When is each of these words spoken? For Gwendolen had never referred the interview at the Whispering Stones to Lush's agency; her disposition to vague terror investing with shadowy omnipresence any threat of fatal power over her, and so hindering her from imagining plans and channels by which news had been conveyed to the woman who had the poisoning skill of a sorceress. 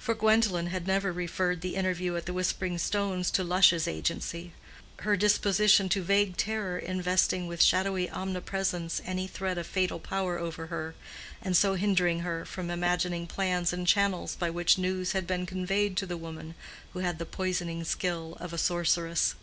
For 0.00 0.16
Gwendolen 0.16 0.66
had 0.66 0.88
never 0.88 1.12
referred 1.12 1.60
the 1.60 1.76
interview 1.76 2.16
at 2.16 2.26
the 2.26 2.32
Whispering 2.32 2.76
Stones 2.76 3.30
to 3.30 3.44
Lush's 3.44 3.86
agency; 3.86 4.50
her 5.02 5.16
disposition 5.16 5.88
to 5.90 6.02
vague 6.02 6.36
terror 6.36 6.76
investing 6.76 7.46
with 7.46 7.62
shadowy 7.62 8.10
omnipresence 8.10 9.00
any 9.04 9.28
threat 9.28 9.58
of 9.58 9.68
fatal 9.68 10.00
power 10.00 10.40
over 10.40 10.66
her, 10.66 10.96
and 11.40 11.56
so 11.56 11.74
hindering 11.74 12.22
her 12.26 12.44
from 12.44 12.68
imagining 12.68 13.28
plans 13.28 13.72
and 13.72 13.86
channels 13.86 14.34
by 14.34 14.50
which 14.50 14.76
news 14.76 15.12
had 15.12 15.24
been 15.24 15.46
conveyed 15.46 15.96
to 15.98 16.04
the 16.06 16.16
woman 16.16 16.56
who 16.92 16.98
had 16.98 17.20
the 17.20 17.24
poisoning 17.24 17.84
skill 17.84 18.36
of 18.40 18.52
a 18.52 18.58
sorceress. 18.58 19.36